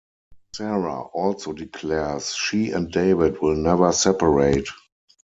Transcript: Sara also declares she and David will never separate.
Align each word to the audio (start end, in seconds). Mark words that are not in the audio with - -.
Sara 0.55 0.99
also 1.03 1.53
declares 1.53 2.33
she 2.33 2.71
and 2.71 2.91
David 2.91 3.39
will 3.39 3.55
never 3.55 3.91
separate. 3.91 4.65